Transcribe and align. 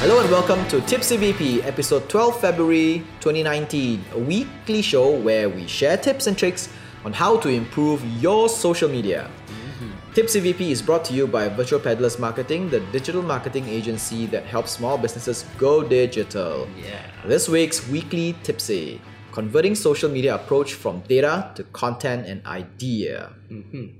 Hello 0.00 0.18
and 0.18 0.30
welcome 0.30 0.66
to 0.68 0.80
Tipsy 0.86 1.18
VP, 1.18 1.62
episode 1.62 2.08
12 2.08 2.40
February 2.40 3.04
2019, 3.20 4.02
a 4.14 4.18
weekly 4.18 4.80
show 4.80 5.14
where 5.14 5.46
we 5.46 5.66
share 5.66 5.98
tips 5.98 6.26
and 6.26 6.38
tricks 6.38 6.70
on 7.04 7.12
how 7.12 7.36
to 7.36 7.50
improve 7.50 8.02
your 8.18 8.48
social 8.48 8.88
media. 8.88 9.30
Mm-hmm. 9.48 10.12
Tipsy 10.14 10.40
VP 10.40 10.72
is 10.72 10.80
brought 10.80 11.04
to 11.04 11.12
you 11.12 11.26
by 11.26 11.50
Virtual 11.50 11.78
Peddlers 11.78 12.18
Marketing, 12.18 12.70
the 12.70 12.80
digital 12.92 13.20
marketing 13.20 13.68
agency 13.68 14.24
that 14.28 14.46
helps 14.46 14.70
small 14.70 14.96
businesses 14.96 15.44
go 15.58 15.82
digital. 15.86 16.66
Yeah. 16.82 17.02
This 17.26 17.46
week's 17.46 17.86
weekly 17.86 18.34
Tipsy, 18.42 19.02
converting 19.32 19.74
social 19.74 20.08
media 20.08 20.34
approach 20.34 20.72
from 20.72 21.00
data 21.00 21.52
to 21.56 21.64
content 21.64 22.24
and 22.26 22.42
idea. 22.46 23.34
Mm-hmm. 23.50 23.98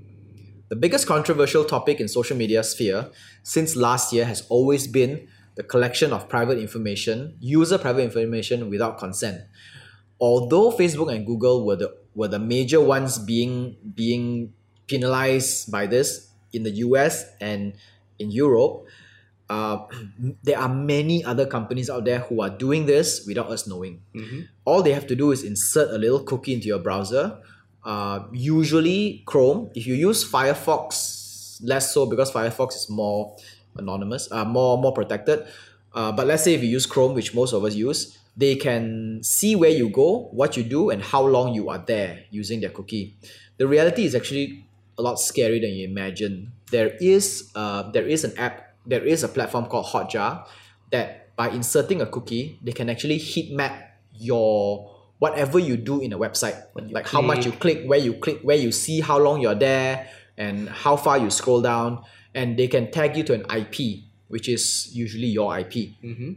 The 0.69 0.75
biggest 0.77 1.05
controversial 1.05 1.63
topic 1.63 1.99
in 1.99 2.07
social 2.07 2.35
media 2.35 2.63
sphere 2.63 3.11
since 3.43 3.75
last 3.75 4.11
year 4.11 4.25
has 4.25 4.47
always 4.49 4.87
been 4.87 5.27
the 5.55 5.63
collection 5.63 6.13
of 6.13 6.29
private 6.29 6.57
information, 6.59 7.35
user 7.39 7.77
private 7.77 8.03
information 8.03 8.69
without 8.69 8.97
consent. 8.97 9.41
Although 10.19 10.71
Facebook 10.71 11.13
and 11.13 11.25
Google 11.25 11.65
were 11.65 11.75
the 11.75 11.95
were 12.13 12.27
the 12.27 12.39
major 12.39 12.81
ones 12.81 13.17
being 13.17 13.77
being 13.95 14.53
penalized 14.87 15.71
by 15.71 15.87
this 15.87 16.29
in 16.53 16.63
the 16.63 16.71
US 16.85 17.25
and 17.39 17.73
in 18.19 18.31
Europe, 18.31 18.85
uh, 19.49 19.85
there 20.43 20.59
are 20.59 20.69
many 20.69 21.23
other 21.23 21.45
companies 21.45 21.89
out 21.89 22.05
there 22.05 22.19
who 22.19 22.41
are 22.41 22.49
doing 22.49 22.85
this 22.85 23.25
without 23.25 23.49
us 23.49 23.67
knowing. 23.67 24.01
All 24.65 24.83
they 24.83 24.93
have 24.93 25.07
to 25.07 25.15
do 25.15 25.31
is 25.31 25.43
insert 25.43 25.89
a 25.89 25.97
little 25.97 26.23
cookie 26.23 26.53
into 26.53 26.67
your 26.67 26.79
browser. 26.79 27.39
Uh, 27.83 28.25
usually 28.31 29.23
Chrome. 29.25 29.71
If 29.73 29.87
you 29.87 29.95
use 29.95 30.23
Firefox, 30.23 31.59
less 31.63 31.93
so 31.93 32.05
because 32.05 32.31
Firefox 32.31 32.75
is 32.75 32.89
more 32.89 33.35
anonymous, 33.77 34.31
uh, 34.31 34.45
more 34.45 34.77
more 34.77 34.93
protected. 34.93 35.45
Uh, 35.93 36.11
but 36.11 36.27
let's 36.27 36.43
say 36.43 36.53
if 36.53 36.63
you 36.63 36.69
use 36.69 36.85
Chrome, 36.85 37.13
which 37.13 37.35
most 37.35 37.53
of 37.53 37.63
us 37.63 37.75
use, 37.75 38.17
they 38.37 38.55
can 38.55 39.19
see 39.23 39.55
where 39.55 39.69
you 39.69 39.89
go, 39.89 40.29
what 40.31 40.55
you 40.55 40.63
do, 40.63 40.89
and 40.89 41.01
how 41.01 41.21
long 41.21 41.53
you 41.53 41.69
are 41.69 41.79
there 41.79 42.23
using 42.29 42.61
their 42.61 42.69
cookie. 42.69 43.15
The 43.57 43.67
reality 43.67 44.05
is 44.05 44.15
actually 44.15 44.65
a 44.97 45.01
lot 45.01 45.17
scarier 45.17 45.61
than 45.61 45.71
you 45.71 45.87
imagine. 45.87 46.51
There 46.71 46.95
is 47.01 47.51
uh, 47.55 47.91
there 47.91 48.07
is 48.07 48.23
an 48.23 48.37
app, 48.37 48.75
there 48.85 49.03
is 49.03 49.23
a 49.23 49.27
platform 49.27 49.65
called 49.65 49.87
Hotjar 49.87 50.47
that 50.91 51.35
by 51.35 51.49
inserting 51.49 52.01
a 52.01 52.05
cookie, 52.05 52.59
they 52.61 52.71
can 52.71 52.89
actually 52.89 53.17
heat 53.17 53.51
map 53.51 53.97
your 54.17 54.91
whatever 55.19 55.59
you 55.59 55.77
do 55.77 56.01
in 56.01 56.13
a 56.13 56.17
website, 56.17 56.65
like 56.89 57.07
how 57.07 57.21
much 57.21 57.45
you 57.45 57.51
click, 57.51 57.83
where 57.85 57.99
you 57.99 58.13
click, 58.13 58.41
where 58.41 58.57
you 58.57 58.71
see 58.71 59.01
how 59.01 59.19
long 59.19 59.39
you're 59.39 59.55
there, 59.55 60.09
and 60.37 60.67
how 60.69 60.95
far 60.95 61.17
you 61.17 61.29
scroll 61.29 61.61
down, 61.61 62.03
and 62.33 62.57
they 62.57 62.67
can 62.67 62.91
tag 62.91 63.15
you 63.15 63.23
to 63.23 63.33
an 63.33 63.45
IP, 63.49 64.03
which 64.27 64.47
is 64.47 64.89
usually 64.93 65.27
your 65.27 65.57
IP. 65.57 65.95
Mm-hmm. 66.03 66.31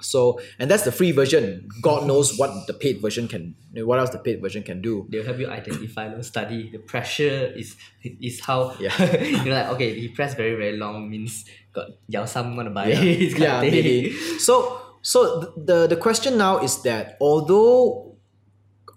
So, 0.00 0.40
and 0.58 0.70
that's 0.70 0.84
the 0.84 0.92
free 0.92 1.10
version. 1.10 1.68
God 1.82 2.06
knows 2.06 2.38
what 2.38 2.66
the 2.66 2.74
paid 2.74 3.00
version 3.00 3.26
can, 3.26 3.56
what 3.74 3.98
else 3.98 4.10
the 4.10 4.18
paid 4.18 4.40
version 4.40 4.62
can 4.62 4.80
do. 4.80 5.06
They'll 5.08 5.24
help 5.24 5.38
you 5.38 5.48
identify, 5.48 6.14
you 6.14 6.22
study. 6.22 6.70
The 6.70 6.78
pressure 6.78 7.52
is 7.56 7.76
is 8.02 8.40
how 8.40 8.76
Yeah. 8.78 8.94
you 9.20 9.44
know 9.44 9.58
like 9.58 9.68
okay, 9.74 9.98
he 9.98 10.08
pressed 10.08 10.36
very 10.36 10.54
very 10.54 10.76
long 10.76 11.10
means 11.10 11.44
got 11.72 11.90
yao 12.06 12.26
some 12.26 12.56
wanna 12.56 12.70
buy 12.70 12.88
yeah, 12.88 13.02
yeah 13.02 13.60
maybe. 13.60 14.14
So, 14.38 14.80
so 15.02 15.52
the 15.56 15.86
the 15.88 15.96
question 15.96 16.38
now 16.38 16.62
is 16.62 16.82
that 16.82 17.16
although 17.20 18.08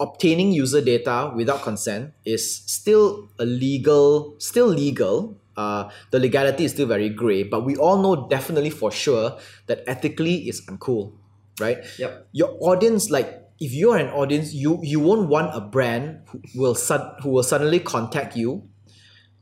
obtaining 0.01 0.51
user 0.51 0.81
data 0.81 1.31
without 1.35 1.61
consent 1.61 2.11
is 2.25 2.65
still 2.65 3.29
a 3.37 3.45
legal, 3.45 4.35
still 4.39 4.67
legal. 4.67 5.37
Uh, 5.57 5.89
the 6.11 6.19
legality 6.19 6.63
is 6.65 6.71
still 6.71 6.87
very 6.87 7.09
grey, 7.09 7.43
but 7.43 7.65
we 7.65 7.75
all 7.75 8.01
know 8.01 8.27
definitely 8.29 8.69
for 8.69 8.91
sure 8.91 9.37
that 9.67 9.83
ethically 9.87 10.47
it's 10.47 10.61
uncool, 10.65 11.13
right? 11.59 11.79
Yep. 11.99 12.27
Your 12.31 12.55
audience, 12.61 13.09
like 13.09 13.43
if 13.59 13.73
you 13.73 13.91
are 13.91 13.97
an 13.99 14.09
audience, 14.09 14.53
you 14.53 14.79
you 14.81 14.99
won't 14.99 15.27
want 15.27 15.51
a 15.53 15.59
brand 15.61 16.23
who 16.31 16.39
will 16.55 16.75
sud- 16.75 17.19
who 17.21 17.29
will 17.29 17.43
suddenly 17.43 17.79
contact 17.79 18.35
you, 18.35 18.63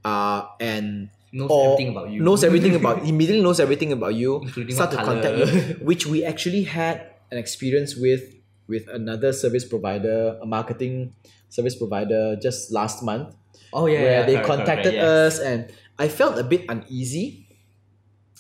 uh, 0.06 0.46
and 0.59 1.09
Knows 1.31 1.52
everything 1.53 1.90
about 1.94 2.09
you. 2.09 2.22
knows 2.24 2.44
everything 2.44 2.74
about 2.81 3.06
immediately 3.06 3.44
knows 3.44 3.59
everything 3.59 3.91
about 3.91 4.16
you 4.16 4.41
Including 4.41 4.74
start 4.76 4.90
to 4.91 4.97
what 4.97 5.06
contact 5.06 5.38
you 5.38 5.46
which 5.86 6.08
we 6.08 6.26
actually 6.26 6.64
had 6.64 7.06
an 7.30 7.38
experience 7.38 7.96
with 7.96 8.34
with 8.68 8.88
another 8.90 9.31
service 9.31 9.64
provider 9.64 10.40
a 10.41 10.46
marketing 10.47 11.14
service 11.50 11.76
provider 11.76 12.36
just 12.41 12.72
last 12.72 13.03
month 13.03 13.36
Oh 13.74 13.85
yeah, 13.85 14.02
where 14.02 14.19
yeah, 14.19 14.25
they 14.25 14.34
correct, 14.35 14.47
correct, 14.47 14.66
contacted 14.66 14.94
yes. 14.94 15.06
us 15.06 15.40
and 15.40 15.72
I 15.97 16.07
felt 16.07 16.38
a 16.40 16.44
bit 16.44 16.66
uneasy 16.69 17.46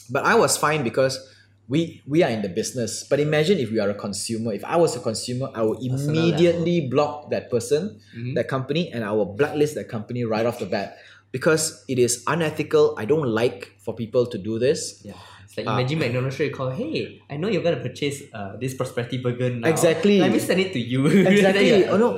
but 0.09 0.25
I 0.25 0.35
was 0.35 0.57
fine 0.57 0.83
because 0.83 1.19
we 1.67 2.01
we 2.07 2.23
are 2.23 2.29
in 2.31 2.41
the 2.41 2.49
business 2.49 3.03
but 3.05 3.19
imagine 3.19 3.59
if 3.59 3.69
we 3.69 3.79
are 3.79 3.89
a 3.89 3.93
consumer 3.93 4.53
if 4.53 4.63
I 4.65 4.75
was 4.77 4.95
a 4.95 4.99
consumer 4.99 5.51
I 5.53 5.61
would 5.61 5.79
immediately 5.83 6.87
block 6.89 7.29
that 7.29 7.51
person 7.51 7.99
Mhm. 8.17 8.33
that 8.35 8.47
company 8.47 8.89
and 8.91 9.03
I 9.05 9.11
will 9.11 9.29
blacklist 9.37 9.75
that 9.75 9.85
company 9.87 10.25
right 10.25 10.45
off 10.45 10.57
the 10.57 10.65
bat 10.65 10.97
because 11.31 11.85
it 11.87 11.99
is 11.99 12.23
unethical 12.25 12.95
I 12.97 13.05
don't 13.05 13.27
like 13.29 13.73
for 13.77 13.93
people 13.93 14.25
to 14.33 14.37
do 14.37 14.57
this 14.57 15.01
Yeah. 15.05 15.13
It's 15.45 15.57
like 15.57 15.65
Ah. 15.65 15.77
imagine 15.81 15.97
McDonald's 15.97 16.35
straight 16.37 16.53
call, 16.53 16.69
hey, 16.69 17.21
I 17.29 17.37
know 17.37 17.49
you're 17.49 17.65
gonna 17.65 17.81
purchase 17.81 18.21
uh, 18.33 18.53
this 18.61 18.77
prosperity 18.77 19.17
burger 19.17 19.49
now. 19.49 19.65
Exactly. 19.67 20.21
Let 20.21 20.29
me 20.31 20.37
send 20.37 20.59
it 20.61 20.73
to 20.77 20.79
you. 20.79 21.05
exactly 21.33 21.85
oh 21.89 21.97
no 21.97 22.09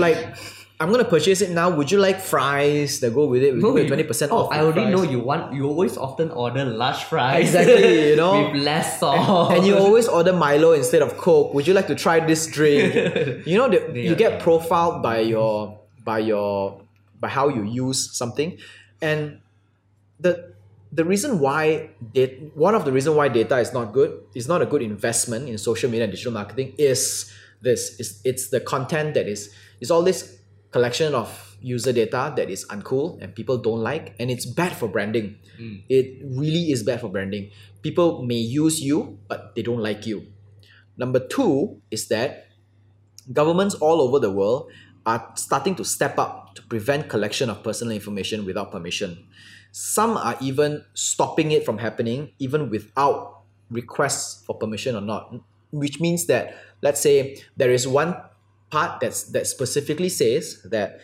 like 0.00 0.16
I'm 0.80 0.90
gonna 0.90 1.04
purchase 1.04 1.40
it 1.40 1.50
now 1.50 1.70
would 1.70 1.90
you 1.90 1.98
like 1.98 2.20
fries 2.20 2.98
that 3.00 3.14
go 3.14 3.26
with 3.26 3.42
it 3.42 3.54
No, 3.54 3.72
with 3.72 3.86
twenty 3.86 4.02
percent 4.02 4.32
oh, 4.32 4.38
off 4.46 4.52
I 4.52 4.58
already 4.60 4.82
fries. 4.82 4.92
know 4.94 5.02
you 5.02 5.20
want. 5.20 5.54
You 5.54 5.66
always 5.66 5.96
often 5.96 6.30
order 6.32 6.64
large 6.64 7.04
fries. 7.04 7.54
Exactly, 7.54 8.10
you 8.10 8.16
know. 8.22 8.50
with 8.50 8.60
less 8.62 8.98
sauce. 8.98 9.52
and 9.54 9.64
you 9.66 9.76
always 9.78 10.08
order 10.08 10.32
Milo 10.32 10.72
instead 10.72 11.00
of 11.02 11.16
Coke. 11.16 11.54
Would 11.54 11.66
you 11.68 11.74
like 11.74 11.86
to 11.86 11.94
try 11.94 12.18
this 12.20 12.46
drink? 12.48 12.92
you 13.46 13.56
know, 13.56 13.68
the, 13.68 13.92
you 13.94 14.14
get 14.16 14.42
profiled 14.42 15.02
by 15.02 15.20
your 15.20 15.78
by 16.04 16.18
your 16.18 16.80
by 17.20 17.28
how 17.28 17.48
you 17.48 17.62
use 17.62 18.10
something, 18.16 18.58
and 19.00 19.38
the 20.18 20.52
the 20.92 21.04
reason 21.04 21.38
why 21.38 21.90
dat- 22.12 22.54
one 22.56 22.74
of 22.74 22.84
the 22.84 22.92
reason 22.92 23.14
why 23.14 23.28
data 23.28 23.58
is 23.58 23.72
not 23.72 23.92
good 23.92 24.10
is 24.34 24.48
not 24.48 24.60
a 24.60 24.66
good 24.66 24.82
investment 24.82 25.48
in 25.48 25.56
social 25.58 25.88
media 25.88 26.04
and 26.04 26.12
digital 26.12 26.32
marketing 26.32 26.74
is 26.78 27.32
this 27.62 27.98
is 27.98 28.20
it's 28.24 28.48
the 28.50 28.60
content 28.60 29.14
that 29.14 29.26
is 29.28 29.54
is 29.80 29.90
all 29.90 30.02
this 30.02 30.38
collection 30.74 31.14
of 31.14 31.30
user 31.62 31.92
data 31.92 32.32
that 32.34 32.50
is 32.50 32.66
uncool 32.66 33.22
and 33.22 33.32
people 33.32 33.56
don't 33.56 33.78
like 33.78 34.12
and 34.18 34.28
it's 34.28 34.44
bad 34.44 34.72
for 34.72 34.88
branding. 34.88 35.38
Hmm. 35.56 35.76
It 35.88 36.18
really 36.26 36.72
is 36.72 36.82
bad 36.82 37.00
for 37.00 37.08
branding. 37.08 37.52
People 37.82 38.26
may 38.26 38.42
use 38.42 38.82
you 38.82 39.20
but 39.28 39.54
they 39.54 39.62
don't 39.62 39.78
like 39.78 40.04
you. 40.04 40.26
Number 40.96 41.20
two 41.20 41.80
is 41.92 42.08
that 42.08 42.48
governments 43.32 43.76
all 43.76 44.02
over 44.02 44.18
the 44.18 44.32
world 44.32 44.68
are 45.06 45.30
starting 45.36 45.76
to 45.76 45.84
step 45.84 46.18
up 46.18 46.56
to 46.56 46.62
prevent 46.62 47.08
collection 47.08 47.48
of 47.48 47.62
personal 47.62 47.94
information 47.94 48.44
without 48.44 48.72
permission. 48.72 49.24
Some 49.70 50.16
are 50.16 50.36
even 50.40 50.82
stopping 50.94 51.52
it 51.52 51.64
from 51.64 51.78
happening 51.78 52.32
even 52.40 52.68
without 52.68 53.42
requests 53.70 54.42
for 54.44 54.58
permission 54.58 54.96
or 54.96 55.02
not, 55.02 55.32
which 55.70 56.00
means 56.00 56.26
that 56.26 56.58
let's 56.82 57.00
say 57.00 57.38
there 57.56 57.70
is 57.70 57.86
one 57.86 58.16
part 58.74 58.90
that's 59.02 59.20
that 59.34 59.44
specifically 59.56 60.08
says 60.20 60.44
that 60.74 60.98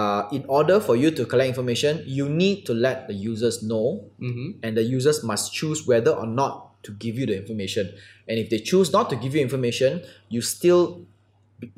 uh, 0.00 0.22
in 0.36 0.42
order 0.58 0.76
for 0.86 0.94
you 1.02 1.08
to 1.18 1.22
collect 1.24 1.48
information, 1.54 2.02
you 2.18 2.26
need 2.28 2.66
to 2.68 2.72
let 2.86 3.06
the 3.08 3.14
users 3.30 3.56
know 3.62 3.86
Mhm. 4.20 4.46
and 4.64 4.72
the 4.76 4.82
users 4.96 5.22
must 5.30 5.54
choose 5.58 5.86
whether 5.90 6.10
or 6.22 6.26
not 6.26 6.54
to 6.82 6.90
give 7.04 7.14
you 7.20 7.26
the 7.30 7.36
information. 7.42 7.84
And 8.28 8.36
if 8.42 8.50
they 8.50 8.58
choose 8.70 8.88
not 8.96 9.06
to 9.10 9.16
give 9.16 9.32
you 9.36 9.40
information, 9.48 10.02
you 10.34 10.40
still 10.42 11.06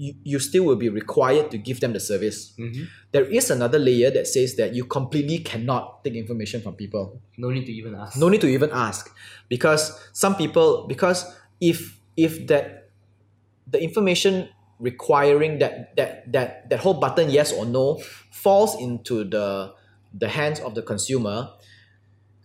you, 0.05 0.12
you 0.25 0.39
still 0.41 0.65
will 0.67 0.81
be 0.87 0.89
required 0.89 1.47
to 1.53 1.59
give 1.69 1.79
them 1.85 1.93
the 1.93 2.01
service. 2.01 2.39
Mhm. 2.59 2.89
There 3.15 3.29
is 3.39 3.51
another 3.56 3.79
layer 3.79 4.11
that 4.17 4.27
says 4.27 4.56
that 4.56 4.75
you 4.75 4.85
completely 4.89 5.39
cannot 5.51 6.03
take 6.03 6.17
information 6.25 6.59
from 6.65 6.75
people. 6.75 7.20
No 7.38 7.50
need 7.55 7.67
to 7.70 7.75
even 7.81 7.94
ask. 7.94 8.19
No 8.19 8.26
need 8.32 8.41
to 8.41 8.50
even 8.50 8.70
ask. 8.73 9.03
Because 9.53 9.93
some 10.12 10.35
people 10.35 10.88
because 10.88 11.23
if 11.61 12.00
if 12.17 12.32
that 12.50 12.88
the 13.70 13.79
information 13.79 14.49
requiring 14.78 15.58
that 15.58 15.96
that 15.96 16.31
that 16.32 16.69
that 16.69 16.81
whole 16.81 16.94
button 16.94 17.31
yes 17.31 17.52
or 17.52 17.64
no 17.64 17.99
falls 18.31 18.76
into 18.81 19.25
the 19.25 19.73
the 20.12 20.28
hands 20.28 20.61
of 20.61 20.75
the 20.75 20.82
consumer 20.82 21.49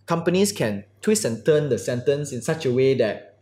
companies 0.06 0.52
can 0.52 0.84
twist 1.00 1.24
and 1.24 1.44
turn 1.44 1.68
the 1.68 1.78
sentence 1.78 2.32
in 2.32 2.40
such 2.42 2.64
a 2.66 2.72
way 2.72 2.94
that 2.94 3.32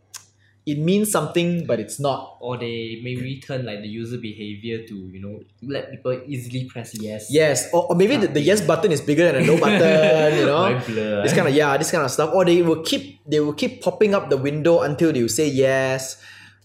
it 0.65 0.77
means 0.77 1.09
something 1.09 1.65
but 1.65 1.79
it's 1.79 1.99
not. 1.99 2.37
Or 2.39 2.57
they 2.57 3.01
may 3.03 3.15
return 3.15 3.65
like 3.65 3.81
the 3.81 3.87
user 3.87 4.17
behavior 4.17 4.85
to 4.85 4.95
you 5.09 5.21
know 5.21 5.41
let 5.63 5.89
people 5.89 6.21
easily 6.27 6.65
press 6.65 6.93
yes. 6.93 7.27
yes. 7.31 7.73
Or, 7.73 7.89
or 7.89 7.95
maybe 7.95 8.17
the, 8.17 8.27
the 8.27 8.41
yes 8.41 8.61
button 8.61 8.91
is 8.91 9.01
bigger 9.01 9.31
than 9.31 9.41
the 9.41 9.47
no 9.47 9.59
button 9.65 10.37
you 10.37 10.45
know? 10.45 10.79
Blur. 10.85 11.23
this 11.23 11.33
kind 11.33 11.47
of 11.47 11.53
yeah 11.53 11.77
this 11.77 11.89
kind 11.89 12.03
of 12.03 12.11
stuff. 12.11 12.31
Or 12.33 12.45
they 12.45 12.61
will 12.61 12.83
keep 12.83 13.19
they 13.25 13.39
will 13.39 13.53
keep 13.53 13.81
popping 13.81 14.13
up 14.13 14.29
the 14.29 14.37
window 14.37 14.81
until 14.81 15.15
you 15.15 15.27
say 15.27 15.47
yes 15.47 16.21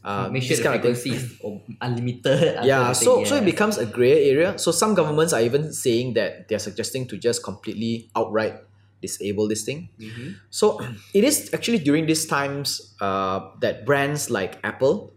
uh, 0.06 0.30
Make 0.30 0.44
sure 0.46 0.56
the 0.56 0.62
kind 0.62 0.76
of 0.78 0.82
thing. 1.02 1.18
frequency 1.18 1.58
is 1.66 1.76
unlimited. 1.82 2.64
yeah 2.64 2.92
so 2.94 3.24
so 3.26 3.36
it 3.36 3.44
becomes 3.44 3.76
a 3.76 3.86
gray 3.86 4.30
area 4.30 4.56
so 4.56 4.70
some 4.70 4.94
governments 4.94 5.32
are 5.34 5.42
even 5.42 5.72
saying 5.74 6.14
that 6.14 6.46
they're 6.46 6.62
suggesting 6.62 7.06
to 7.10 7.18
just 7.18 7.42
completely 7.42 8.08
outright 8.14 8.62
disable 9.00 9.48
this 9.48 9.62
thing. 9.64 9.88
Mm-hmm. 10.00 10.30
So 10.50 10.80
it 11.14 11.24
is 11.24 11.50
actually 11.52 11.78
during 11.78 12.06
these 12.06 12.26
times 12.26 12.94
uh, 13.00 13.50
that 13.60 13.84
brands 13.84 14.30
like 14.30 14.58
Apple, 14.64 15.12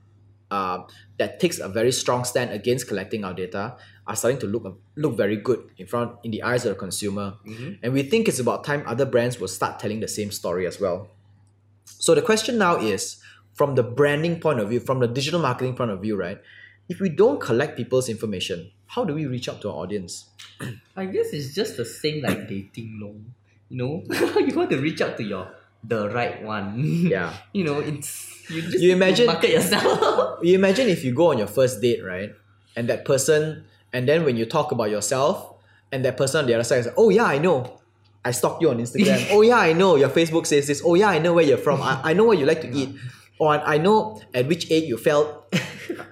uh, 0.52 0.84
that 1.18 1.40
takes 1.40 1.60
a 1.60 1.70
very 1.70 1.92
strong 1.92 2.24
stand 2.26 2.52
against 2.52 2.88
collecting 2.88 3.24
our 3.24 3.34
data, 3.34 3.78
are 4.08 4.16
starting 4.16 4.40
to 4.40 4.48
look 4.48 4.66
look 4.96 5.16
very 5.16 5.38
good 5.38 5.70
in 5.78 5.86
front 5.86 6.18
in 6.24 6.32
the 6.32 6.42
eyes 6.44 6.66
of 6.66 6.74
the 6.74 6.80
consumer. 6.80 7.36
And 7.84 7.94
we 7.94 8.04
think 8.04 8.28
it's 8.28 8.40
about 8.40 8.64
time 8.64 8.84
other 8.86 9.06
brands 9.06 9.40
will 9.40 9.48
start 9.48 9.80
telling 9.80 10.00
the 10.00 10.08
same 10.08 10.32
story 10.32 10.66
as 10.66 10.80
well. 10.80 11.10
So 11.86 12.16
the 12.16 12.22
question 12.22 12.58
now 12.58 12.78
is, 12.78 13.18
from 13.60 13.76
the 13.76 13.84
branding 13.84 14.40
point 14.40 14.58
of 14.64 14.70
view, 14.70 14.80
from 14.80 15.00
the 15.04 15.08
digital 15.08 15.40
marketing 15.42 15.76
point 15.76 15.92
of 15.92 16.00
view, 16.02 16.16
right? 16.16 16.40
If 16.88 17.02
we 17.02 17.10
don't 17.10 17.42
collect 17.42 17.76
people's 17.76 18.08
information, 18.08 18.72
how 18.88 19.04
do 19.04 19.14
we 19.14 19.26
reach 19.26 19.50
out 19.50 19.60
to 19.64 19.70
our 19.70 19.76
audience? 19.84 20.30
I 20.96 21.04
guess 21.06 21.34
it's 21.34 21.54
just 21.54 21.76
the 21.76 21.84
same 21.84 22.24
like 22.24 22.48
dating 22.48 23.00
loan. 23.02 23.34
You 23.68 23.78
know, 23.78 23.94
you 24.48 24.56
want 24.56 24.70
to 24.72 24.80
reach 24.80 25.02
out 25.02 25.18
to 25.18 25.24
your 25.24 25.46
the 25.84 26.08
right 26.10 26.42
one. 26.42 26.80
Yeah. 27.16 27.34
you 27.52 27.66
know, 27.66 27.80
it's 27.80 28.10
you 28.50 28.62
just 28.62 28.80
You 28.80 28.94
imagine- 28.94 29.28
market 29.28 29.52
yourself. 29.52 30.40
You 30.48 30.56
imagine 30.56 30.88
if 30.88 31.04
you 31.04 31.12
go 31.14 31.32
on 31.32 31.38
your 31.38 31.52
first 31.52 31.82
date, 31.82 32.00
right? 32.14 32.32
And 32.78 32.88
that 32.88 33.04
person, 33.04 33.66
and 33.92 34.08
then 34.08 34.24
when 34.24 34.38
you 34.40 34.46
talk 34.46 34.72
about 34.72 34.90
yourself, 34.90 35.36
and 35.92 36.06
that 36.06 36.16
person 36.16 36.40
on 36.40 36.46
the 36.48 36.54
other 36.56 36.64
side 36.64 36.80
is 36.80 36.86
like, 36.86 36.96
oh 36.98 37.10
yeah, 37.10 37.26
I 37.26 37.40
know. 37.40 37.76
I 38.24 38.32
stalked 38.32 38.62
you 38.64 38.70
on 38.72 38.78
Instagram. 38.80 39.28
oh 39.36 39.42
yeah, 39.42 39.58
I 39.60 39.74
know. 39.74 39.98
Your 39.98 40.10
Facebook 40.10 40.46
says 40.48 40.68
this. 40.68 40.82
Oh 40.86 40.96
yeah, 40.96 41.10
I 41.10 41.20
know 41.20 41.34
where 41.34 41.44
you're 41.44 41.58
from. 41.68 41.82
I, 41.82 42.00
I 42.12 42.14
know 42.14 42.24
what 42.24 42.38
you 42.40 42.46
like 42.46 42.62
to 42.62 42.72
eat. 42.72 42.96
Or 43.40 43.54
I 43.54 43.78
know 43.78 44.22
at 44.34 44.48
which 44.48 44.70
age 44.70 44.84
you 44.84 44.98
fell, 44.98 45.48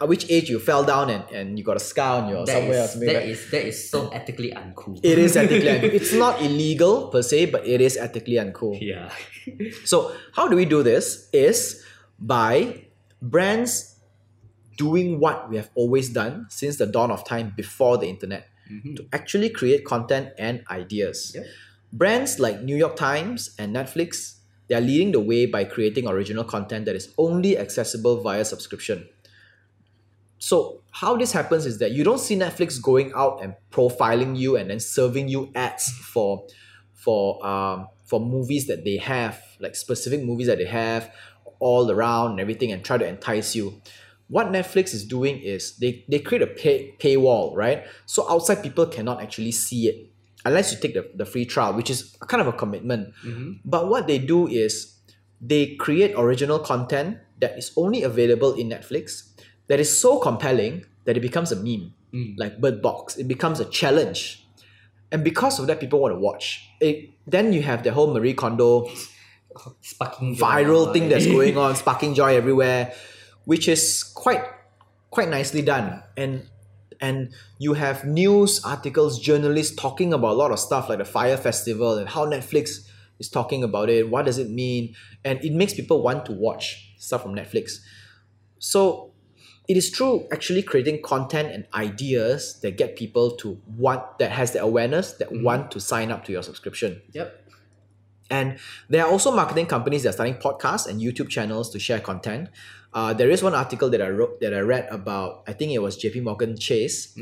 at 0.01 0.07
which 0.07 0.29
age 0.29 0.49
you 0.49 0.59
fell 0.59 0.83
down 0.83 1.09
and, 1.09 1.23
and 1.29 1.59
you 1.59 1.65
got 1.65 1.75
a 1.75 1.79
scar 1.79 2.23
on 2.23 2.29
your 2.29 2.45
That 2.45 2.53
somewhere 2.53 2.83
or 2.83 2.87
something. 2.87 3.07
That 3.07 3.15
like. 3.15 3.25
is, 3.25 3.51
that 3.51 3.67
is 3.67 3.89
so 3.89 4.07
ethically 4.09 4.51
uncool. 4.51 4.99
It 5.03 5.19
is 5.19 5.35
ethically 5.35 5.67
uncool. 5.75 5.93
It's 5.93 6.13
not 6.13 6.41
illegal 6.41 7.09
per 7.09 7.21
se, 7.21 7.47
but 7.47 7.67
it 7.67 7.81
is 7.81 7.97
ethically 7.97 8.35
uncool. 8.35 8.79
yeah. 8.81 9.11
So 9.85 10.11
how 10.33 10.47
do 10.47 10.55
we 10.55 10.65
do 10.65 10.83
this? 10.83 11.29
Is 11.33 11.83
by 12.19 12.87
brands 13.21 13.97
doing 14.77 15.19
what 15.19 15.49
we 15.49 15.57
have 15.57 15.69
always 15.75 16.09
done 16.09 16.45
since 16.49 16.77
the 16.77 16.85
dawn 16.85 17.11
of 17.11 17.25
time 17.25 17.53
before 17.57 17.97
the 17.97 18.07
internet 18.07 18.47
mm-hmm. 18.71 18.95
to 18.95 19.05
actually 19.11 19.49
create 19.49 19.83
content 19.85 20.29
and 20.37 20.63
ideas. 20.69 21.35
Brands 21.91 22.39
like 22.39 22.61
New 22.61 22.75
York 22.75 22.95
Times 22.95 23.55
and 23.57 23.75
Netflix, 23.75 24.36
they 24.67 24.75
are 24.75 24.81
leading 24.81 25.11
the 25.11 25.19
way 25.19 25.45
by 25.45 25.63
creating 25.63 26.07
original 26.07 26.43
content 26.43 26.85
that 26.85 26.95
is 26.95 27.13
only 27.17 27.57
accessible 27.57 28.21
via 28.21 28.43
subscription. 28.43 29.07
So 30.39 30.81
how 30.91 31.17
this 31.17 31.31
happens 31.31 31.65
is 31.65 31.79
that 31.79 31.91
you 31.91 32.03
don't 32.03 32.19
see 32.19 32.35
Netflix 32.35 32.81
going 32.81 33.11
out 33.15 33.41
and 33.41 33.55
profiling 33.71 34.37
you 34.37 34.55
and 34.55 34.69
then 34.69 34.79
serving 34.79 35.29
you 35.29 35.51
ads 35.55 35.89
for 35.89 36.45
for 36.93 37.45
um 37.45 37.87
for 38.05 38.19
movies 38.19 38.67
that 38.67 38.85
they 38.85 38.97
have, 38.97 39.41
like 39.59 39.75
specific 39.75 40.23
movies 40.23 40.47
that 40.47 40.57
they 40.57 40.65
have 40.65 41.11
all 41.59 41.91
around 41.91 42.31
and 42.31 42.39
everything 42.39 42.71
and 42.71 42.83
try 42.83 42.97
to 42.97 43.05
entice 43.05 43.55
you. 43.55 43.81
What 44.29 44.47
Netflix 44.47 44.93
is 44.93 45.05
doing 45.05 45.39
is 45.39 45.77
they, 45.77 46.05
they 46.07 46.19
create 46.19 46.41
a 46.41 46.47
pay, 46.47 46.93
paywall, 46.99 47.55
right? 47.55 47.85
So 48.05 48.29
outside 48.29 48.61
people 48.61 48.85
cannot 48.85 49.21
actually 49.21 49.51
see 49.51 49.87
it 49.87 50.09
unless 50.47 50.71
you 50.71 50.79
take 50.79 50.93
the, 50.93 51.09
the 51.15 51.25
free 51.25 51.45
trial, 51.45 51.73
which 51.73 51.89
is 51.89 52.15
kind 52.27 52.41
of 52.41 52.47
a 52.47 52.53
commitment. 52.53 53.13
Mm-hmm. 53.25 53.51
But 53.65 53.89
what 53.89 54.07
they 54.07 54.17
do 54.17 54.47
is 54.47 54.95
they 55.39 55.75
create 55.75 56.13
original 56.17 56.59
content 56.59 57.19
that 57.39 57.57
is 57.57 57.71
only 57.77 58.03
available 58.03 58.53
in 58.53 58.69
Netflix 58.69 59.29
that 59.67 59.79
is 59.79 59.95
so 59.95 60.19
compelling 60.19 60.85
that 61.05 61.15
it 61.15 61.21
becomes 61.21 61.51
a 61.51 61.55
meme, 61.55 61.93
mm. 62.13 62.33
like 62.37 62.59
Bird 62.59 62.81
Box. 62.81 63.17
It 63.17 63.27
becomes 63.27 63.59
a 63.59 63.65
challenge. 63.65 64.45
And 65.11 65.23
because 65.23 65.59
of 65.59 65.67
that, 65.67 65.79
people 65.79 65.99
want 65.99 66.15
to 66.15 66.19
watch. 66.19 66.67
It, 66.79 67.11
then 67.27 67.53
you 67.53 67.61
have 67.61 67.83
the 67.83 67.91
whole 67.93 68.13
Marie 68.13 68.33
Kondo 68.33 68.89
Sparking 69.81 70.35
viral 70.35 70.93
thing 70.93 71.09
that's 71.09 71.25
going 71.37 71.57
on, 71.57 71.75
sparking 71.75 72.13
joy 72.13 72.35
everywhere, 72.35 72.93
which 73.45 73.67
is 73.67 74.03
quite 74.03 74.43
quite 75.09 75.29
nicely 75.29 75.61
done. 75.61 76.03
And 76.15 76.47
and 77.01 77.33
you 77.59 77.73
have 77.73 78.05
news 78.05 78.63
articles, 78.63 79.19
journalists 79.19 79.75
talking 79.75 80.13
about 80.13 80.31
a 80.31 80.35
lot 80.35 80.51
of 80.51 80.59
stuff 80.59 80.89
like 80.89 80.99
the 80.99 81.05
Fyre 81.05 81.37
Festival 81.37 81.97
and 81.97 82.09
how 82.09 82.25
Netflix 82.25 82.87
is 83.19 83.29
talking 83.29 83.63
about 83.63 83.89
it. 83.89 84.09
What 84.09 84.25
does 84.25 84.37
it 84.37 84.49
mean? 84.49 84.95
And 85.23 85.43
it 85.43 85.53
makes 85.53 85.73
people 85.73 86.01
want 86.01 86.25
to 86.25 86.31
watch 86.31 86.93
stuff 86.97 87.23
from 87.23 87.35
Netflix. 87.35 87.79
So 88.59 89.11
it 89.67 89.75
is 89.75 89.91
true 89.91 90.27
actually 90.31 90.63
creating 90.63 91.01
content 91.01 91.51
and 91.51 91.65
ideas 91.73 92.59
that 92.61 92.77
get 92.77 92.95
people 92.95 93.31
to 93.37 93.59
want 93.75 94.19
that 94.19 94.31
has 94.31 94.53
the 94.53 94.61
awareness 94.61 95.13
that 95.13 95.29
mm-hmm. 95.29 95.43
want 95.43 95.71
to 95.71 95.79
sign 95.79 96.11
up 96.11 96.25
to 96.25 96.31
your 96.31 96.43
subscription. 96.43 97.01
Yep. 97.11 97.43
And 98.29 98.57
there 98.89 99.05
are 99.05 99.11
also 99.11 99.31
marketing 99.31 99.67
companies 99.67 100.03
that 100.03 100.09
are 100.09 100.13
starting 100.13 100.35
podcasts 100.35 100.87
and 100.87 101.01
YouTube 101.01 101.29
channels 101.29 101.69
to 101.71 101.79
share 101.79 101.99
content. 101.99 102.49
Uh, 102.93 103.13
there 103.13 103.29
is 103.29 103.43
one 103.43 103.53
article 103.53 103.89
that 103.89 104.01
I 104.01 104.09
wrote 104.09 104.39
that 104.41 104.53
I 104.53 104.59
read 104.59 104.87
about. 104.89 105.43
I 105.47 105.53
think 105.53 105.71
it 105.71 105.79
was 105.79 105.97
J.P. 105.97 106.21
Morgan 106.21 106.57
Chase 106.57 107.13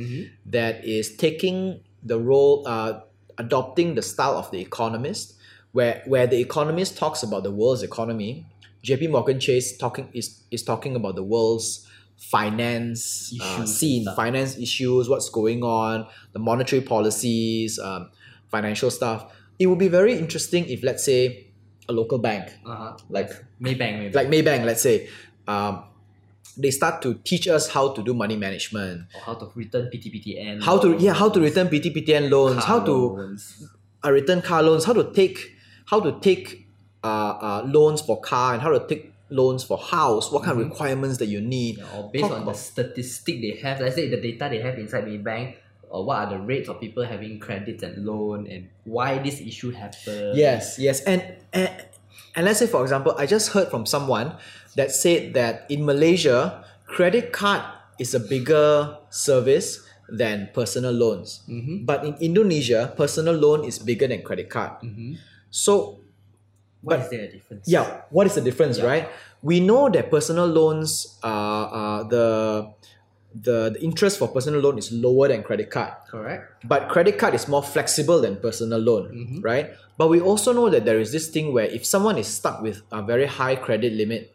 that 0.45 0.85
is 0.85 1.15
taking 1.17 1.81
the 2.03 2.19
role, 2.19 2.63
uh, 2.67 3.01
adopting 3.37 3.95
the 3.95 4.01
style 4.01 4.37
of 4.37 4.49
the 4.51 4.59
Economist, 4.61 5.35
where 5.73 6.01
where 6.05 6.27
the 6.27 6.39
Economist 6.39 6.97
talks 6.97 7.23
about 7.23 7.43
the 7.43 7.51
world's 7.51 7.83
economy. 7.83 8.45
J.P. 8.83 9.07
Morgan 9.07 9.39
Chase 9.39 9.75
talking 9.77 10.07
is 10.13 10.43
is 10.51 10.63
talking 10.63 10.95
about 10.95 11.15
the 11.15 11.23
world's 11.23 11.85
finance 12.17 13.33
uh, 13.41 13.43
Issues 13.43 13.77
scene, 13.79 14.05
finance 14.15 14.57
issues, 14.57 15.09
what's 15.09 15.29
going 15.29 15.63
on, 15.63 16.07
the 16.33 16.39
monetary 16.39 16.81
policies, 16.81 17.79
um, 17.79 18.09
financial 18.49 18.89
stuff. 18.91 19.33
It 19.59 19.67
would 19.67 19.79
be 19.79 19.87
very 19.87 20.13
interesting 20.17 20.65
if, 20.69 20.83
let's 20.83 21.03
say, 21.03 21.47
a 21.89 21.93
local 21.93 22.17
bank 22.17 22.51
Uh-huh. 22.65 22.97
like 23.09 23.29
Maybank, 23.61 23.93
Maybank. 24.11 24.15
like 24.15 24.27
Maybank, 24.27 24.65
let's 24.65 24.81
say, 24.81 25.07
um, 25.47 25.83
they 26.57 26.71
start 26.71 27.01
to 27.01 27.15
teach 27.23 27.47
us 27.47 27.67
how 27.69 27.89
to 27.93 28.01
do 28.03 28.13
money 28.13 28.35
management, 28.37 29.01
or 29.15 29.21
how 29.21 29.33
to 29.35 29.51
return 29.55 29.89
PTPTN. 29.93 30.63
how 30.63 30.77
to 30.79 30.95
yeah, 30.97 31.13
how 31.13 31.29
to 31.29 31.39
return 31.41 31.67
PTPTN 31.67 32.29
loans, 32.31 32.63
how 32.63 32.79
to 32.79 32.91
loans. 32.93 33.67
uh, 34.03 34.11
return 34.11 34.41
car 34.41 34.63
loans, 34.63 34.85
how 34.85 34.93
to 34.93 35.11
take 35.13 35.51
how 35.85 35.99
to 35.99 36.17
take 36.19 36.67
uh, 37.03 37.07
uh, 37.07 37.63
loans 37.67 38.01
for 38.01 38.19
car 38.21 38.53
and 38.53 38.61
how 38.61 38.69
to 38.71 38.85
take 38.87 39.11
loans 39.29 39.63
for 39.63 39.77
house, 39.77 40.31
what 40.31 40.43
kind 40.43 40.59
of 40.59 40.65
requirements 40.69 41.17
that 41.17 41.25
you 41.27 41.41
need. 41.41 41.77
Yeah, 41.77 41.97
or 41.97 42.09
based 42.11 42.23
Talk 42.23 42.31
on 42.37 42.41
about- 42.43 42.53
the 42.55 42.59
statistic 42.59 43.41
they 43.41 43.59
have, 43.61 43.81
let's 43.81 43.95
say 43.95 44.07
the 44.09 44.21
data 44.21 44.47
they 44.49 44.59
have 44.61 44.77
inside 44.79 45.05
Maybank, 45.05 45.55
or 45.89 46.05
what 46.05 46.17
are 46.19 46.29
the 46.29 46.39
rates 46.39 46.69
of 46.69 46.79
people 46.79 47.03
having 47.03 47.39
credits 47.39 47.83
and 47.83 48.05
loan, 48.05 48.47
and 48.47 48.69
why 48.85 49.17
this 49.19 49.41
issue 49.41 49.71
happened. 49.71 50.37
Yes, 50.37 50.77
yes, 50.79 51.01
and, 51.01 51.21
and 51.53 51.69
and 52.35 52.45
let's 52.45 52.59
say 52.59 52.67
for 52.67 52.81
example, 52.83 53.15
I 53.17 53.25
just 53.25 53.49
heard 53.53 53.69
from 53.69 53.85
someone 53.85 54.35
that 54.75 54.91
said 54.91 55.33
that 55.33 55.65
in 55.69 55.85
Malaysia, 55.85 56.63
credit 56.85 57.31
card 57.31 57.61
is 57.99 58.13
a 58.13 58.19
bigger 58.19 58.97
service 59.09 59.81
than 60.11 60.49
personal 60.53 60.91
loans, 60.91 61.41
but 61.87 62.05
in 62.05 62.13
Indonesia, 62.21 62.93
personal 62.97 63.33
loan 63.33 63.63
is 63.65 63.79
bigger 63.79 64.05
than 64.07 64.21
credit 64.21 64.49
card. 64.49 64.77
So 65.49 65.99
Why 66.85 66.97
but- 66.97 66.99
is 67.05 67.09
there 67.09 67.21
a 67.25 67.31
difference? 67.31 67.65
yeah, 67.67 68.01
what 68.13 68.27
is 68.27 68.35
the 68.35 68.41
difference, 68.45 68.77
Yeah. 68.77 68.85
right? 68.85 69.05
We 69.41 69.59
know 69.61 69.89
that 69.89 70.11
personal 70.13 70.45
loans, 70.45 71.17
uh, 71.23 71.65
uh, 71.65 71.99
the 72.05 72.25
the 73.41 73.69
the 73.75 73.81
interest 73.83 74.17
for 74.19 74.27
personal 74.29 74.61
loan 74.61 74.77
is 74.77 74.91
lower 74.91 75.27
than 75.27 75.43
credit 75.43 75.69
card. 75.69 75.93
Correct. 76.09 76.63
But 76.63 76.87
credit 76.89 77.17
card 77.19 77.33
is 77.35 77.47
more 77.47 77.63
flexible 77.63 78.21
than 78.21 78.37
personal 78.37 78.79
loan, 78.79 79.03
Mm-hmm. 79.11 79.41
right? 79.41 79.71
But 79.97 80.09
we 80.09 80.19
also 80.21 80.53
know 80.53 80.69
that 80.69 80.85
there 80.85 80.99
is 80.99 81.11
this 81.11 81.27
thing 81.29 81.53
where 81.53 81.65
if 81.65 81.85
someone 81.85 82.17
is 82.17 82.27
stuck 82.27 82.61
with 82.61 82.81
a 82.91 83.01
very 83.01 83.25
high 83.27 83.55
credit 83.55 83.93
limit 83.93 84.33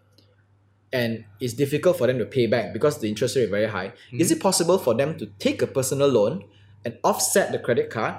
and 0.92 1.24
it's 1.40 1.54
difficult 1.54 1.96
for 1.98 2.06
them 2.06 2.18
to 2.18 2.24
pay 2.26 2.46
back 2.46 2.72
because 2.72 2.98
the 2.98 3.08
interest 3.08 3.36
rate 3.36 3.44
is 3.44 3.50
very 3.50 3.66
high, 3.66 3.88
Mm-hmm. 3.88 4.20
is 4.20 4.30
it 4.30 4.40
possible 4.40 4.78
for 4.78 4.94
them 4.94 5.16
to 5.18 5.26
take 5.38 5.62
a 5.62 5.66
personal 5.66 6.08
loan 6.08 6.44
and 6.84 6.96
offset 7.04 7.52
the 7.52 7.58
credit 7.58 7.90
card 7.90 8.14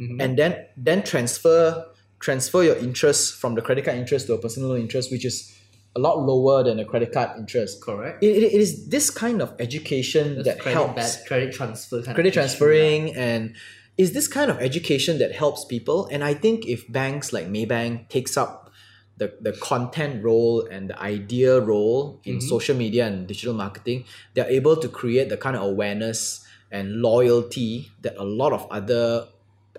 Mm-hmm. 0.00 0.20
and 0.22 0.38
then 0.38 0.66
then 0.76 1.02
transfer 1.02 1.84
transfer 2.18 2.62
your 2.62 2.76
interest 2.76 3.34
from 3.36 3.54
the 3.54 3.60
credit 3.60 3.84
card 3.84 3.98
interest 3.98 4.26
to 4.26 4.32
a 4.32 4.38
personal 4.38 4.70
loan 4.70 4.80
interest, 4.80 5.12
which 5.12 5.24
is 5.24 5.52
a 5.94 6.00
lot 6.00 6.18
lower 6.18 6.64
than 6.64 6.78
a 6.78 6.84
credit 6.84 7.12
card 7.12 7.38
interest? 7.38 7.82
Correct. 7.82 8.22
It, 8.22 8.36
it, 8.36 8.42
it 8.42 8.60
is 8.60 8.88
this 8.88 9.10
kind 9.10 9.42
of 9.42 9.54
education 9.58 10.36
That's 10.36 10.48
that 10.48 10.58
credit 10.60 10.76
helps 10.76 11.16
bad- 11.16 11.26
credit 11.26 11.54
transfer 11.54 12.02
kind 12.02 12.14
credit 12.14 12.32
transferring 12.34 13.14
and 13.14 13.54
is 13.98 14.12
this 14.12 14.26
kind 14.26 14.50
of 14.50 14.58
education 14.58 15.18
that 15.18 15.34
helps 15.34 15.66
people 15.66 16.06
and 16.06 16.24
i 16.24 16.32
think 16.32 16.66
if 16.66 16.90
banks 16.90 17.30
like 17.30 17.46
maybank 17.46 18.08
takes 18.08 18.38
up 18.38 18.72
the, 19.18 19.34
the 19.42 19.52
content 19.52 20.24
role 20.24 20.66
and 20.70 20.88
the 20.88 20.98
idea 20.98 21.60
role 21.60 22.18
in 22.24 22.38
mm-hmm. 22.38 22.48
social 22.48 22.74
media 22.74 23.06
and 23.06 23.28
digital 23.28 23.52
marketing 23.52 24.04
they're 24.32 24.48
able 24.48 24.76
to 24.76 24.88
create 24.88 25.28
the 25.28 25.36
kind 25.36 25.54
of 25.54 25.62
awareness 25.62 26.42
and 26.70 27.02
loyalty 27.02 27.92
that 28.00 28.16
a 28.16 28.24
lot 28.24 28.52
of 28.52 28.66
other 28.70 29.28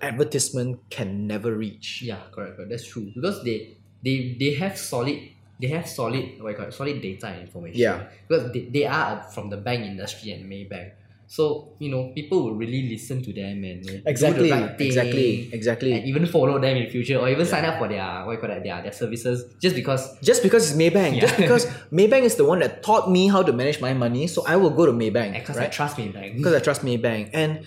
advertisement 0.00 0.78
can 0.90 1.26
never 1.26 1.54
reach 1.54 2.02
Yeah, 2.02 2.20
correct, 2.32 2.56
correct. 2.56 2.70
That's 2.70 2.86
true. 2.86 3.10
Because 3.14 3.42
they 3.44 3.76
they 4.02 4.36
they 4.38 4.54
have 4.54 4.78
solid 4.78 5.18
they 5.60 5.68
have 5.68 5.88
solid 5.88 6.40
what 6.42 6.50
you 6.50 6.56
call 6.56 6.66
it, 6.66 6.74
solid 6.74 7.00
data 7.00 7.26
and 7.28 7.40
information. 7.42 7.78
Yeah. 7.78 8.08
Because 8.26 8.52
they, 8.52 8.66
they 8.66 8.86
are 8.86 9.22
from 9.22 9.50
the 9.50 9.56
bank 9.56 9.84
industry 9.84 10.32
and 10.32 10.50
Maybank. 10.50 10.92
So 11.26 11.72
you 11.78 11.90
know, 11.90 12.12
people 12.14 12.44
will 12.44 12.54
really 12.54 12.88
listen 12.90 13.22
to 13.22 13.32
them 13.32 13.64
and 13.64 14.02
Exactly, 14.06 14.50
the 14.50 14.56
right 14.56 14.80
exactly, 14.80 15.48
exactly. 15.52 15.92
and 15.92 16.04
even 16.04 16.26
follow 16.26 16.58
them 16.60 16.76
in 16.76 16.90
future, 16.90 17.16
or 17.16 17.28
even 17.28 17.46
sign 17.46 17.64
up 17.64 17.78
for 17.78 17.88
their 17.88 18.04
what 18.26 18.32
you 18.32 18.38
call 18.38 18.48
that, 18.50 18.62
their 18.62 18.82
their 18.82 18.92
services 18.92 19.44
just 19.58 19.74
because. 19.74 20.18
just 20.20 20.42
because 20.42 20.70
it's 20.70 20.78
Maybank, 20.78 21.20
just 21.20 21.36
because 21.36 21.66
Maybank 21.92 22.22
is 22.22 22.36
the 22.36 22.44
one 22.44 22.58
that 22.58 22.82
taught 22.82 23.10
me 23.10 23.28
how 23.28 23.42
to 23.42 23.52
manage 23.52 23.80
my 23.80 23.94
money, 23.94 24.26
so 24.26 24.44
I 24.46 24.56
will 24.56 24.70
go 24.70 24.84
to 24.84 24.92
Maybank. 24.92 25.32
Because 25.32 25.56
I 25.56 25.68
trust 25.68 25.96
me, 25.96 26.12
like 26.12 26.36
because 26.36 26.54
I 26.54 26.60
trust 26.60 26.82
Maybank. 26.82 27.30
And 27.32 27.66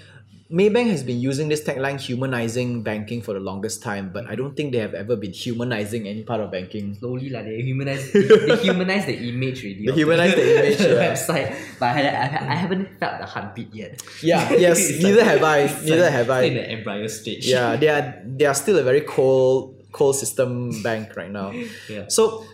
Maybank 0.50 0.90
has 0.92 1.04
been 1.04 1.20
using 1.20 1.50
this 1.50 1.62
tagline 1.62 2.00
humanizing 2.00 2.82
banking 2.82 3.22
for 3.22 3.34
the 3.34 3.40
longest 3.40 3.84
time, 3.84 4.12
but 4.14 4.26
I 4.28 4.36
don't 4.36 4.56
think 4.56 4.72
they 4.72 4.78
have 4.80 4.94
ever 4.94 5.18
been 5.18 5.34
humanizing 5.34 6.08
any 6.08 6.24
part 6.24 6.40
of 6.40 6.52
banking. 6.52 6.96
slowly 6.96 7.30
like 7.30 7.44
they 7.44 7.62
humanize 7.62 8.12
they, 8.14 8.22
they 8.24 8.56
humanize 8.56 9.06
the 9.06 9.18
image 9.28 9.64
really. 9.64 9.88
They 9.88 9.92
humanize 9.92 10.36
the 10.36 10.60
image, 10.60 10.78
the 10.88 10.96
yeah. 10.96 11.12
website, 11.12 11.80
but 11.80 11.98
I, 11.98 12.08
I, 12.08 12.24
I 12.24 12.56
haven't 12.56 12.98
felt 12.98 13.20
the 13.20 13.26
heartbeat 13.26 13.76
yet. 13.76 14.02
Yeah, 14.24 14.50
yes, 14.54 14.80
neither 15.02 15.26
have 15.26 15.44
I, 15.44 15.68
neither 15.84 16.10
have 16.10 16.30
I. 16.30 16.42
In 16.44 16.54
the 16.54 16.70
embryo 16.70 17.08
stage. 17.08 17.46
Yeah, 17.46 17.76
they 17.82 17.90
are 17.90 18.16
they 18.26 18.46
are 18.46 18.56
still 18.56 18.80
a 18.80 18.84
very 18.84 19.02
cold 19.02 19.76
cold 19.92 20.16
system 20.16 20.82
bank 20.82 21.18
right 21.18 21.32
now. 21.32 21.52
Yeah. 21.90 22.08
So 22.08 22.46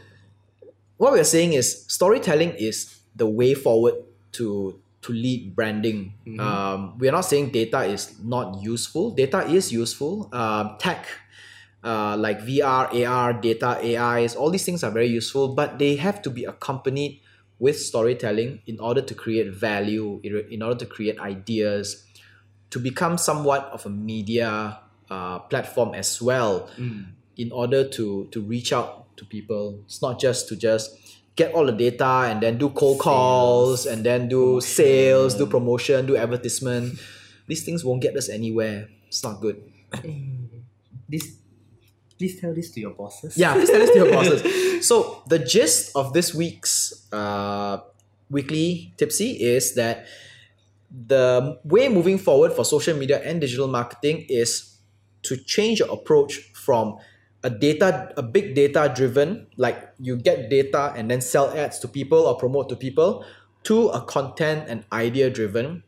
what 0.97 1.11
we're 1.11 1.23
saying 1.23 1.53
is 1.53 1.85
storytelling 1.87 2.55
is 2.55 2.95
the 3.15 3.27
way 3.27 3.53
forward 3.53 3.95
to 4.33 4.79
to 5.03 5.13
lead 5.13 5.55
branding. 5.55 6.13
Um, 6.39 6.97
we're 6.97 7.11
not 7.11 7.25
saying 7.25 7.51
data 7.51 7.83
is 7.83 8.19
not 8.23 8.61
useful. 8.61 9.11
Data 9.11 9.45
is 9.47 9.71
useful. 9.71 10.29
Um, 10.33 10.75
tech, 10.79 11.05
uh, 11.83 12.17
like 12.17 12.39
VR, 12.41 12.89
AR, 13.05 13.33
data, 13.33 13.79
AIs, 13.83 14.35
all 14.35 14.49
these 14.49 14.65
things 14.65 14.83
are 14.83 14.91
very 14.91 15.07
useful, 15.07 15.53
but 15.55 15.77
they 15.79 15.95
have 15.97 16.21
to 16.23 16.29
be 16.29 16.45
accompanied 16.45 17.21
with 17.59 17.79
storytelling 17.79 18.61
in 18.65 18.79
order 18.79 19.01
to 19.01 19.13
create 19.13 19.53
value, 19.53 20.19
in 20.23 20.61
order 20.61 20.79
to 20.79 20.85
create 20.85 21.19
ideas, 21.19 22.05
to 22.71 22.79
become 22.79 23.17
somewhat 23.17 23.69
of 23.71 23.85
a 23.85 23.89
media 23.89 24.79
uh, 25.09 25.39
platform 25.39 25.93
as 25.93 26.21
well 26.21 26.69
in 27.37 27.51
order 27.51 27.87
to 27.87 28.27
to 28.31 28.41
reach 28.41 28.73
out 28.73 29.15
to 29.17 29.25
people 29.25 29.79
it's 29.85 30.01
not 30.01 30.19
just 30.19 30.47
to 30.47 30.55
just 30.55 30.97
get 31.35 31.53
all 31.53 31.65
the 31.65 31.71
data 31.71 32.29
and 32.29 32.41
then 32.41 32.57
do 32.57 32.69
cold 32.69 32.99
calls 32.99 33.85
and 33.85 34.03
then 34.05 34.29
do 34.29 34.61
sales 34.61 35.35
do 35.35 35.45
promotion 35.45 36.05
do 36.05 36.17
advertisement. 36.17 36.99
These 37.47 37.65
things 37.65 37.83
won't 37.83 38.01
get 38.01 38.15
us 38.15 38.29
anywhere. 38.29 38.87
It's 39.07 39.23
not 39.23 39.41
good. 39.41 39.61
This 41.09 41.37
please 42.17 42.39
tell 42.39 42.53
this 42.53 42.71
to 42.71 42.79
your 42.79 42.91
bosses. 42.91 43.35
yeah 43.37 43.53
please 43.53 43.69
tell 43.69 43.79
this 43.79 43.91
to 43.91 43.97
your 43.97 44.11
bosses. 44.11 44.41
So 44.83 45.23
the 45.27 45.39
gist 45.39 45.95
of 45.95 46.11
this 46.11 46.33
week's 46.33 47.07
uh, 47.13 47.79
weekly 48.29 48.93
tipsy 48.97 49.31
is 49.41 49.75
that 49.75 50.05
the 50.91 51.57
way 51.63 51.87
moving 51.87 52.17
forward 52.17 52.51
for 52.51 52.65
social 52.65 52.95
media 52.97 53.21
and 53.23 53.39
digital 53.39 53.67
marketing 53.67 54.25
is 54.27 54.77
to 55.23 55.37
change 55.37 55.79
your 55.79 55.91
approach 55.91 56.35
from 56.53 56.97
a 57.43 57.49
data 57.49 58.13
a 58.17 58.23
big 58.23 58.55
data 58.55 58.91
driven 58.95 59.47
like 59.57 59.93
you 59.99 60.15
get 60.15 60.49
data 60.49 60.93
and 60.95 61.11
then 61.11 61.21
sell 61.21 61.51
ads 61.51 61.79
to 61.79 61.87
people 61.87 62.19
or 62.19 62.37
promote 62.37 62.69
to 62.69 62.75
people 62.75 63.25
to 63.63 63.89
a 63.89 64.01
content 64.01 64.65
and 64.67 64.83
idea 64.91 65.29
driven 65.29 65.65
in 65.65 65.83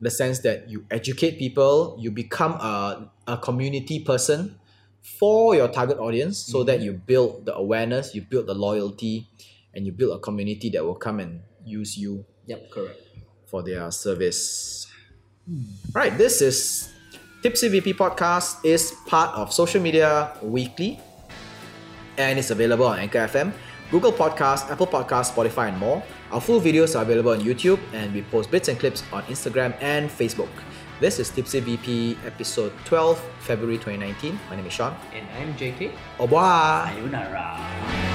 the 0.00 0.10
sense 0.10 0.40
that 0.40 0.68
you 0.68 0.84
educate 0.90 1.38
people 1.38 1.96
you 2.00 2.10
become 2.10 2.52
a, 2.52 3.10
a 3.26 3.36
community 3.38 4.00
person 4.00 4.58
for 5.02 5.54
your 5.54 5.68
target 5.68 5.98
audience 5.98 6.38
so 6.38 6.64
that 6.64 6.78
mm-hmm. 6.78 6.86
you 6.86 6.92
build 6.92 7.44
the 7.44 7.54
awareness 7.54 8.14
you 8.14 8.22
build 8.22 8.46
the 8.46 8.54
loyalty 8.54 9.28
and 9.74 9.84
you 9.86 9.92
build 9.92 10.16
a 10.16 10.20
community 10.20 10.70
that 10.70 10.84
will 10.84 10.94
come 10.94 11.20
and 11.20 11.40
use 11.64 11.98
you 11.98 12.24
Yep, 12.46 12.70
correct. 12.70 13.00
for 13.46 13.62
their 13.62 13.90
service. 13.90 14.86
Hmm. 15.48 15.62
Right, 15.92 16.16
this 16.16 16.42
is 16.42 16.92
Tipsy 17.44 17.68
VP 17.68 17.92
Podcast 17.92 18.64
is 18.64 18.96
part 19.04 19.28
of 19.36 19.52
Social 19.52 19.76
Media 19.76 20.32
Weekly 20.40 20.98
and 22.16 22.38
it's 22.38 22.48
available 22.48 22.86
on 22.86 22.98
Anchor 22.98 23.18
FM, 23.18 23.52
Google 23.90 24.12
Podcast, 24.12 24.70
Apple 24.70 24.86
Podcast, 24.86 25.36
Spotify, 25.36 25.68
and 25.68 25.76
more. 25.76 26.02
Our 26.32 26.40
full 26.40 26.58
videos 26.58 26.96
are 26.98 27.02
available 27.02 27.32
on 27.32 27.40
YouTube 27.40 27.78
and 27.92 28.14
we 28.14 28.22
post 28.22 28.50
bits 28.50 28.68
and 28.68 28.80
clips 28.80 29.04
on 29.12 29.24
Instagram 29.24 29.76
and 29.82 30.08
Facebook. 30.08 30.48
This 31.00 31.20
is 31.20 31.28
Tipsy 31.28 31.60
VP 31.60 32.16
episode 32.24 32.72
12, 32.86 33.20
February 33.40 33.76
2019. 33.76 34.40
My 34.48 34.56
name 34.56 34.64
is 34.64 34.72
Sean. 34.72 34.96
And 35.12 35.28
I'm 35.36 35.52
JK. 35.52 35.92
Au 36.18 36.24
revoir. 36.24 36.88
Sayonara. 36.88 38.13